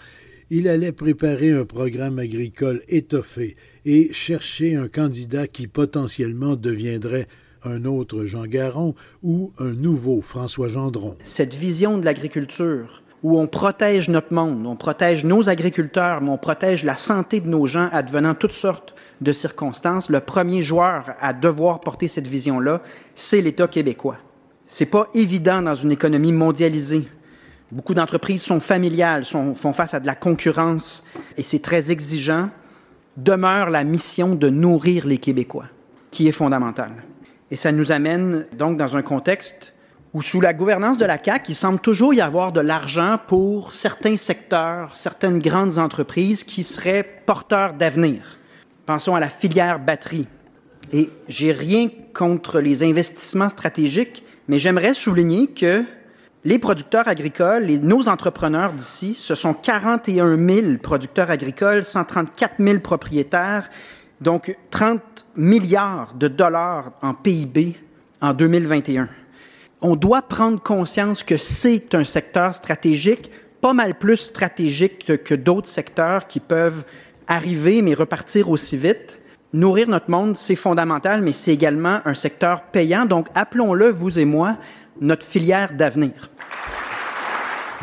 il 0.51 0.69
allait 0.69 0.93
préparer 0.93 1.51
un 1.51 1.65
programme 1.65 2.19
agricole 2.19 2.83
étoffé 2.89 3.57
et 3.85 4.13
chercher 4.13 4.77
un 4.77 4.89
candidat 4.89 5.47
qui 5.47 5.67
potentiellement 5.67 6.57
deviendrait 6.57 7.27
un 7.65 7.85
autre 7.85 8.27
Jean 8.27 8.47
Garon 8.47 8.95
ou 9.23 9.53
un 9.59 9.73
nouveau 9.73 10.21
François 10.21 10.69
Gendron. 10.69 11.17
Cette 11.23 11.55
vision 11.55 11.99
de 11.99 12.05
l'agriculture 12.05 13.03
où 13.23 13.41
on 13.41 13.49
protège 13.49 14.09
notre 14.09 14.33
monde, 14.33 14.67
on 14.67 14.77
protège 14.77 15.25
nos 15.25 15.49
agriculteurs, 15.49 16.21
mais 16.21 16.31
on 16.31 16.39
protège 16.39 16.85
la 16.85 16.97
santé 16.97 17.41
de 17.41 17.49
nos 17.49 17.67
gens 17.67 17.89
advenant 17.91 18.35
toutes 18.35 18.53
sortes 18.53 18.95
de 19.21 19.33
circonstances, 19.33 20.11
le 20.11 20.21
premier 20.21 20.63
joueur 20.63 21.15
à 21.21 21.33
devoir 21.33 21.81
porter 21.81 22.07
cette 22.07 22.29
vision-là, 22.29 22.83
c'est 23.15 23.41
l'État 23.41 23.67
québécois. 23.67 24.19
C'est 24.67 24.87
pas 24.87 25.09
évident 25.15 25.63
dans 25.63 25.75
une 25.75 25.93
économie 25.93 26.33
mondialisée 26.33 27.09
Beaucoup 27.73 27.95
d'entreprises 27.95 28.43
sont 28.43 28.61
familiales, 28.61 29.25
font 29.25 29.73
face 29.73 29.95
à 29.95 30.01
de 30.01 30.07
la 30.07 30.15
concurrence 30.15 31.03
et 31.37 31.43
c'est 31.43 31.63
très 31.63 31.91
exigeant. 31.91 32.51
Demeure 33.17 33.71
la 33.71 33.83
mission 33.83 34.35
de 34.35 34.49
nourrir 34.49 35.07
les 35.07 35.19
Québécois, 35.19 35.67
qui 36.11 36.29
est 36.29 36.33
fondamentale. 36.33 36.93
Et 37.51 37.57
ça 37.57 37.73
nous 37.73 37.93
amène 37.93 38.47
donc 38.57 38.77
dans 38.77 38.97
un 38.97 39.03
contexte 39.03 39.75
où, 40.13 40.23
sous 40.23 40.41
la 40.41 40.53
gouvernance 40.53 40.99
de 40.99 41.05
la 41.05 41.19
CAC, 41.19 41.49
il 41.49 41.55
semble 41.55 41.81
toujours 41.81 42.15
y 42.15 42.21
avoir 42.21 42.53
de 42.53 42.61
l'argent 42.61 43.19
pour 43.27 43.73
certains 43.73 44.17
secteurs, 44.17 44.97
certaines 44.97 45.39
grandes 45.39 45.79
entreprises 45.79 46.45
qui 46.45 46.63
seraient 46.63 47.23
porteurs 47.27 47.75
d'avenir. 47.75 48.39
Pensons 48.85 49.15
à 49.15 49.21
la 49.21 49.29
filière 49.29 49.81
batterie. 49.81 50.29
Et 50.93 51.11
j'ai 51.29 51.53
rien 51.53 51.89
contre 52.15 52.61
les 52.61 52.83
investissements 52.83 53.49
stratégiques, 53.49 54.25
mais 54.47 54.59
j'aimerais 54.59 54.95
souligner 54.95 55.49
que 55.49 55.85
les 56.47 56.61
producteurs 56.61 57.09
agricoles 57.09 57.69
et 57.71 57.81
nos 57.81 58.09
entrepreneurs 58.09 58.73
d'ici, 58.73 59.17
ce 59.17 59.35
sont 59.35 59.53
41 59.53 60.39
000 60.39 60.67
producteurs 60.81 61.29
agricoles, 61.29 61.83
134 61.83 62.55
000 62.61 62.79
propriétaires, 62.79 63.69
donc 64.21 64.57
30 64.71 65.01
milliards 65.35 66.15
de 66.15 66.29
dollars 66.29 66.93
en 67.03 67.15
PIB 67.15 67.75
en 68.21 68.33
2021. 68.33 69.09
On 69.81 69.97
doit 69.97 70.23
prendre 70.23 70.63
conscience 70.63 71.25
que 71.25 71.37
c'est 71.37 71.97
un 71.97 72.05
secteur 72.05 72.55
stratégique, 72.55 73.33
pas 73.61 73.75
mal 73.75 73.97
plus 73.97 74.19
stratégique 74.19 75.25
que 75.25 75.35
d'autres 75.35 75.69
secteurs 75.69 76.29
qui 76.29 76.39
peuvent 76.39 76.85
arriver 77.27 77.83
mais 77.83 77.95
repartir 77.95 78.51
aussi 78.51 78.77
vite. 78.77 79.19
Nourrir 79.53 79.89
notre 79.89 80.13
monde, 80.13 80.37
c'est 80.37 80.55
fondamental, 80.55 81.23
mais 81.23 81.33
c'est 81.33 81.53
également 81.53 81.99
un 82.05 82.15
secteur 82.15 82.63
payant. 82.63 83.05
Donc, 83.05 83.27
appelons-le, 83.35 83.91
vous 83.91 84.21
et 84.21 84.25
moi, 84.25 84.59
notre 85.01 85.27
filière 85.27 85.73
d'avenir. 85.73 86.31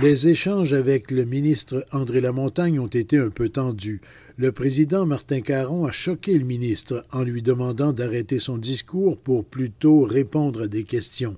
Les 0.01 0.27
échanges 0.27 0.73
avec 0.73 1.11
le 1.11 1.23
ministre 1.23 1.85
André 1.91 2.19
Lamontagne 2.19 2.79
ont 2.79 2.87
été 2.87 3.19
un 3.19 3.29
peu 3.29 3.49
tendus. 3.49 4.01
Le 4.37 4.51
président 4.51 5.05
Martin 5.05 5.41
Caron 5.41 5.85
a 5.85 5.91
choqué 5.91 6.37
le 6.37 6.45
ministre 6.45 7.05
en 7.11 7.21
lui 7.23 7.43
demandant 7.43 7.93
d'arrêter 7.93 8.39
son 8.39 8.57
discours 8.57 9.19
pour 9.19 9.45
plutôt 9.45 10.01
répondre 10.01 10.63
à 10.63 10.67
des 10.67 10.83
questions. 10.83 11.37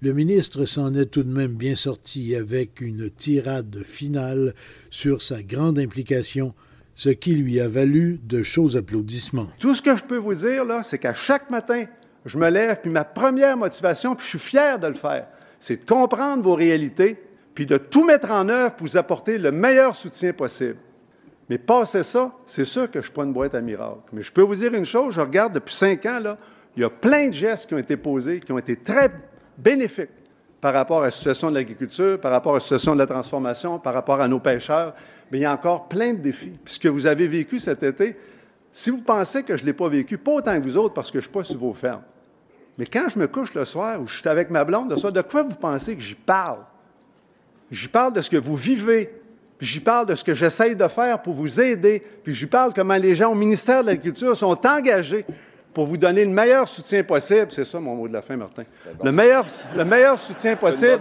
Le 0.00 0.12
ministre 0.12 0.64
s'en 0.64 0.92
est 0.94 1.06
tout 1.06 1.22
de 1.22 1.32
même 1.32 1.54
bien 1.54 1.76
sorti 1.76 2.34
avec 2.34 2.80
une 2.80 3.08
tirade 3.08 3.84
finale 3.84 4.52
sur 4.90 5.22
sa 5.22 5.40
grande 5.40 5.78
implication 5.78 6.54
ce 6.96 7.08
qui 7.08 7.36
lui 7.36 7.60
a 7.60 7.68
valu 7.68 8.18
de 8.24 8.42
chauds 8.42 8.76
applaudissements. 8.76 9.48
Tout 9.60 9.76
ce 9.76 9.80
que 9.80 9.96
je 9.96 10.02
peux 10.02 10.18
vous 10.18 10.34
dire, 10.34 10.64
là, 10.64 10.82
c'est 10.82 10.98
qu'à 10.98 11.14
chaque 11.14 11.50
matin, 11.50 11.84
je 12.26 12.36
me 12.36 12.50
lève, 12.50 12.80
puis 12.82 12.90
ma 12.90 13.04
première 13.04 13.56
motivation, 13.56 14.16
puis 14.16 14.24
je 14.24 14.30
suis 14.30 14.38
fier 14.40 14.80
de 14.80 14.88
le 14.88 14.94
faire, 14.94 15.28
c'est 15.60 15.84
de 15.84 15.88
comprendre 15.88 16.42
vos 16.42 16.54
réalités, 16.54 17.16
puis 17.54 17.66
de 17.66 17.76
tout 17.76 18.04
mettre 18.04 18.30
en 18.30 18.48
œuvre 18.48 18.74
pour 18.74 18.86
vous 18.86 18.96
apporter 18.96 19.38
le 19.38 19.52
meilleur 19.52 19.94
soutien 19.94 20.32
possible. 20.32 20.76
Mais 21.48 21.58
passer 21.58 22.02
ça, 22.02 22.32
c'est 22.46 22.64
sûr 22.64 22.86
que 22.86 22.94
je 22.94 22.98
ne 22.98 23.02
suis 23.02 23.12
pas 23.12 23.24
une 23.24 23.32
boîte 23.32 23.54
à 23.54 23.60
miracles. 23.60 24.00
Mais 24.12 24.22
je 24.22 24.32
peux 24.32 24.42
vous 24.42 24.54
dire 24.54 24.72
une 24.72 24.84
chose, 24.84 25.14
je 25.14 25.20
regarde 25.20 25.52
depuis 25.52 25.74
cinq 25.74 26.06
ans, 26.06 26.18
là, 26.18 26.38
il 26.76 26.82
y 26.82 26.84
a 26.84 26.90
plein 26.90 27.28
de 27.28 27.32
gestes 27.32 27.68
qui 27.68 27.74
ont 27.74 27.78
été 27.78 27.96
posés, 27.96 28.40
qui 28.40 28.52
ont 28.52 28.58
été 28.58 28.76
très 28.76 29.10
bénéfiques 29.58 30.08
par 30.60 30.72
rapport 30.72 31.02
à 31.02 31.06
la 31.06 31.10
situation 31.10 31.50
de 31.50 31.56
l'agriculture, 31.56 32.18
par 32.20 32.30
rapport 32.30 32.52
à 32.52 32.56
la 32.56 32.60
situation 32.60 32.94
de 32.94 33.00
la 33.00 33.06
transformation, 33.06 33.78
par 33.78 33.92
rapport 33.92 34.20
à 34.20 34.28
nos 34.28 34.38
pêcheurs. 34.40 34.94
Mais 35.30 35.38
il 35.38 35.40
y 35.42 35.44
a 35.44 35.52
encore 35.52 35.88
plein 35.88 36.14
de 36.14 36.20
défis. 36.20 36.58
Puis 36.64 36.74
ce 36.74 36.78
que 36.78 36.88
vous 36.88 37.06
avez 37.06 37.26
vécu 37.26 37.58
cet 37.58 37.82
été, 37.82 38.16
si 38.70 38.88
vous 38.88 39.02
pensez 39.02 39.42
que 39.42 39.56
je 39.56 39.62
ne 39.62 39.66
l'ai 39.66 39.72
pas 39.74 39.88
vécu, 39.88 40.16
pas 40.16 40.32
autant 40.32 40.56
que 40.58 40.62
vous 40.62 40.76
autres 40.78 40.94
parce 40.94 41.10
que 41.10 41.20
je 41.20 41.26
ne 41.26 41.30
suis 41.30 41.32
pas 41.32 41.44
sur 41.44 41.58
vos 41.58 41.74
fermes. 41.74 42.02
Mais 42.78 42.86
quand 42.86 43.08
je 43.08 43.18
me 43.18 43.26
couche 43.26 43.52
le 43.54 43.66
soir 43.66 44.00
ou 44.00 44.06
je 44.06 44.18
suis 44.18 44.28
avec 44.28 44.48
ma 44.48 44.64
blonde 44.64 44.88
le 44.88 44.96
soir, 44.96 45.12
de 45.12 45.20
quoi 45.20 45.42
vous 45.42 45.54
pensez 45.54 45.94
que 45.94 46.00
j'y 46.00 46.14
parle? 46.14 46.60
J'y 47.72 47.88
parle 47.88 48.12
de 48.12 48.20
ce 48.20 48.28
que 48.28 48.36
vous 48.36 48.54
vivez, 48.54 49.10
puis 49.56 49.66
j'y 49.66 49.80
parle 49.80 50.04
de 50.04 50.14
ce 50.14 50.22
que 50.22 50.34
j'essaye 50.34 50.76
de 50.76 50.86
faire 50.88 51.22
pour 51.22 51.32
vous 51.32 51.58
aider, 51.58 52.02
puis 52.22 52.34
j'y 52.34 52.44
parle 52.44 52.74
comment 52.74 52.96
les 52.96 53.14
gens 53.14 53.32
au 53.32 53.34
ministère 53.34 53.80
de 53.80 53.86
l'Agriculture 53.88 54.36
sont 54.36 54.66
engagés 54.66 55.24
pour 55.72 55.86
vous 55.86 55.96
donner 55.96 56.26
le 56.26 56.30
meilleur 56.30 56.68
soutien 56.68 57.02
possible. 57.02 57.46
C'est 57.48 57.64
ça 57.64 57.80
mon 57.80 57.94
mot 57.94 58.08
de 58.08 58.12
la 58.12 58.20
fin, 58.20 58.36
Martin. 58.36 58.64
Le, 59.02 59.10
meilleur, 59.10 59.46
le 59.74 59.86
meilleur 59.86 60.18
soutien 60.18 60.54
possible 60.54 61.00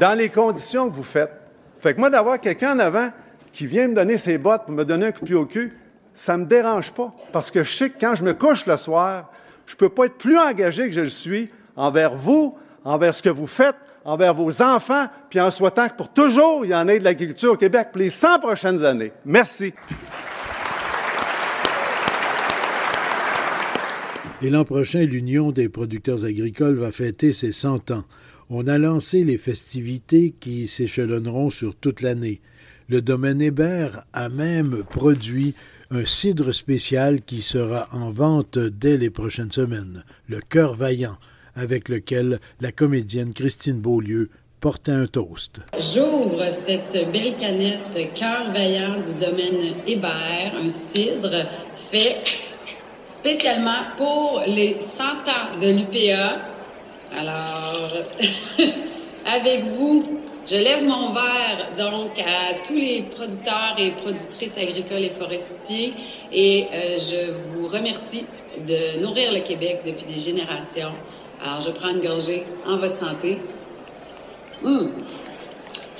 dans 0.00 0.18
les 0.18 0.28
conditions 0.28 0.90
que 0.90 0.96
vous 0.96 1.04
faites. 1.04 1.30
Fait 1.78 1.94
que 1.94 2.00
moi, 2.00 2.10
d'avoir 2.10 2.40
quelqu'un 2.40 2.74
en 2.74 2.80
avant 2.80 3.10
qui 3.52 3.68
vient 3.68 3.86
me 3.86 3.94
donner 3.94 4.16
ses 4.16 4.38
bottes 4.38 4.64
pour 4.64 4.74
me 4.74 4.84
donner 4.84 5.06
un 5.06 5.12
coup 5.12 5.20
de 5.20 5.26
pied 5.26 5.36
au 5.36 5.46
cul, 5.46 5.78
ça 6.12 6.36
ne 6.36 6.42
me 6.42 6.48
dérange 6.48 6.90
pas. 6.90 7.14
Parce 7.30 7.52
que 7.52 7.62
je 7.62 7.72
sais 7.72 7.90
que 7.90 8.00
quand 8.00 8.16
je 8.16 8.24
me 8.24 8.34
couche 8.34 8.66
le 8.66 8.76
soir, 8.76 9.30
je 9.66 9.74
ne 9.74 9.78
peux 9.78 9.88
pas 9.88 10.06
être 10.06 10.18
plus 10.18 10.36
engagé 10.36 10.88
que 10.88 10.94
je 10.94 11.02
le 11.02 11.08
suis 11.08 11.48
envers 11.76 12.16
vous, 12.16 12.58
envers 12.84 13.14
ce 13.14 13.22
que 13.22 13.30
vous 13.30 13.46
faites, 13.46 13.76
envers 14.04 14.34
vos 14.34 14.62
enfants, 14.62 15.06
puis 15.30 15.40
en 15.40 15.50
souhaitant 15.50 15.88
que 15.88 15.96
pour 15.96 16.12
toujours, 16.12 16.64
il 16.64 16.70
y 16.70 16.74
en 16.74 16.88
ait 16.88 16.98
de 16.98 17.04
l'agriculture 17.04 17.52
au 17.52 17.56
Québec 17.56 17.88
pour 17.92 18.00
les 18.00 18.10
100 18.10 18.40
prochaines 18.40 18.84
années. 18.84 19.12
Merci. 19.24 19.72
Et 24.42 24.50
l'an 24.50 24.64
prochain, 24.64 25.04
l'Union 25.04 25.52
des 25.52 25.68
producteurs 25.68 26.24
agricoles 26.24 26.74
va 26.74 26.90
fêter 26.90 27.32
ses 27.32 27.52
100 27.52 27.92
ans. 27.92 28.04
On 28.50 28.66
a 28.66 28.76
lancé 28.76 29.22
les 29.22 29.38
festivités 29.38 30.34
qui 30.40 30.66
s'échelonneront 30.66 31.50
sur 31.50 31.76
toute 31.76 32.02
l'année. 32.02 32.40
Le 32.88 33.00
domaine 33.00 33.40
Hébert 33.40 34.04
a 34.12 34.28
même 34.28 34.82
produit 34.90 35.54
un 35.92 36.04
cidre 36.06 36.52
spécial 36.52 37.22
qui 37.22 37.40
sera 37.40 37.88
en 37.92 38.10
vente 38.10 38.58
dès 38.58 38.96
les 38.96 39.10
prochaines 39.10 39.52
semaines, 39.52 40.04
le 40.26 40.40
Cœur 40.40 40.74
Vaillant, 40.74 41.18
avec 41.54 41.88
lequel 41.88 42.40
la 42.60 42.72
comédienne 42.72 43.34
Christine 43.34 43.80
Beaulieu 43.80 44.30
portait 44.60 44.92
un 44.92 45.06
toast. 45.06 45.58
J'ouvre 45.78 46.44
cette 46.50 47.10
belle 47.12 47.36
canette 47.36 48.14
Cœur 48.14 48.52
Vaillant 48.52 49.00
du 49.00 49.14
domaine 49.14 49.74
Hébert, 49.86 50.54
un 50.54 50.68
cidre 50.68 51.48
fait 51.74 52.22
spécialement 53.08 53.84
pour 53.96 54.42
les 54.46 54.76
100 54.80 55.02
ans 55.02 55.58
de 55.60 55.68
l'UPA. 55.68 56.38
Alors, 57.18 57.92
avec 59.34 59.64
vous, 59.64 60.20
je 60.46 60.56
lève 60.56 60.84
mon 60.84 61.12
verre 61.12 61.68
donc 61.78 62.18
à 62.18 62.54
tous 62.66 62.76
les 62.76 63.02
producteurs 63.02 63.74
et 63.78 63.92
productrices 63.92 64.58
agricoles 64.58 65.04
et 65.04 65.10
forestiers 65.10 65.94
et 66.32 66.66
euh, 66.72 66.98
je 66.98 67.32
vous 67.32 67.68
remercie 67.68 68.26
de 68.58 69.00
nourrir 69.00 69.32
le 69.32 69.40
Québec 69.40 69.80
depuis 69.86 70.04
des 70.04 70.18
générations. 70.18 70.92
Alors, 71.44 71.60
je 71.60 71.70
prends 71.70 71.90
une 71.90 72.00
gorgée 72.00 72.44
en 72.64 72.78
votre 72.78 72.96
santé. 72.96 73.38
Hum. 74.62 74.92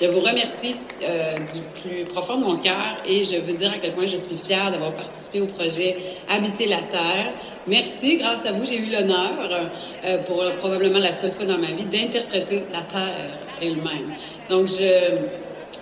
Je 0.00 0.07
vous 0.07 0.20
remercie 0.20 0.76
euh, 1.02 1.37
du 1.38 1.61
plus 1.81 2.05
profond 2.05 2.37
de 2.37 2.44
mon 2.44 2.57
cœur 2.57 2.96
et 3.07 3.24
je 3.24 3.38
veux 3.38 3.52
dire 3.52 3.72
à 3.72 3.78
quel 3.78 3.94
point 3.94 4.07
je 4.07 4.16
suis 4.16 4.37
fière 4.37 4.70
d'avoir 4.70 4.92
participé 4.92 5.40
au 5.40 5.46
projet 5.46 5.96
Habiter 6.28 6.66
la 6.66 6.78
Terre. 6.78 7.35
Merci, 7.66 8.18
grâce 8.18 8.46
à 8.46 8.52
vous, 8.52 8.64
j'ai 8.64 8.78
eu 8.78 8.90
l'honneur, 8.90 9.68
euh, 10.05 10.18
pour 10.24 10.44
probablement 10.59 10.98
la 10.98 11.12
seule 11.12 11.33
fois 11.33 11.44
dans 11.44 11.59
ma 11.59 11.72
vie, 11.72 11.85
d'interpréter 11.85 12.64
la 12.72 12.83
Terre 12.83 13.38
elle-même. 13.61 14.14
Donc, 14.48 14.68
je, 14.68 15.18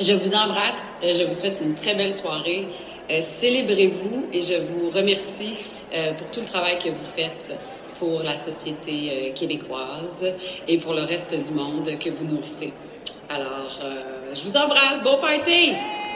je 0.01 0.12
vous 0.12 0.35
embrasse, 0.35 0.94
et 1.03 1.14
je 1.14 1.25
vous 1.25 1.35
souhaite 1.35 1.62
une 1.64 1.75
très 1.75 1.94
belle 1.94 2.12
soirée. 2.12 2.68
Euh, 3.11 3.20
célébrez-vous 3.20 4.27
et 4.33 4.42
je 4.42 4.55
vous 4.55 4.90
remercie 4.90 5.57
pour 6.18 6.31
tout 6.31 6.38
le 6.38 6.46
travail 6.46 6.79
que 6.79 6.88
vous 6.88 7.05
faites 7.16 7.53
pour 8.01 8.23
la 8.25 8.37
société 8.37 9.33
québécoise 9.37 10.25
et 10.67 10.79
pour 10.79 10.95
le 10.95 11.03
reste 11.03 11.35
du 11.47 11.55
monde 11.55 11.89
que 12.01 12.11
vous 12.11 12.25
nourrissez. 12.25 12.73
Alors, 13.29 13.79
euh, 13.85 14.35
je 14.35 14.43
vous 14.43 14.57
embrasse. 14.57 15.05
Bon 15.05 15.21
party! 15.21 15.75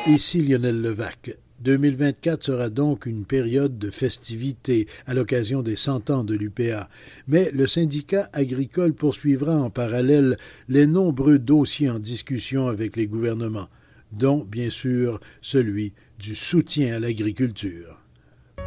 Ici 0.08 0.42
Lionel 0.42 0.80
Levac. 0.80 1.36
2024 1.60 2.42
sera 2.42 2.68
donc 2.68 3.06
une 3.06 3.24
période 3.24 3.78
de 3.78 3.88
festivité 3.90 4.88
à 5.06 5.14
l'occasion 5.14 5.62
des 5.62 5.76
100 5.76 6.10
ans 6.10 6.24
de 6.24 6.34
l'UPA, 6.34 6.88
mais 7.28 7.50
le 7.52 7.68
syndicat 7.68 8.28
agricole 8.32 8.94
poursuivra 8.94 9.54
en 9.54 9.70
parallèle 9.70 10.36
les 10.68 10.88
nombreux 10.88 11.38
dossiers 11.38 11.88
en 11.88 12.00
discussion 12.00 12.66
avec 12.66 12.96
les 12.96 13.06
gouvernements, 13.06 13.68
dont 14.10 14.44
bien 14.44 14.70
sûr 14.70 15.20
celui 15.40 15.92
du 16.18 16.34
soutien 16.34 16.96
à 16.96 16.98
l'agriculture. 16.98 18.00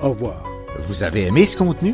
Au 0.01 0.12
revoir. 0.12 0.49
Vous 0.88 1.03
avez 1.03 1.23
aimé 1.23 1.45
ce 1.45 1.58
contenu? 1.58 1.93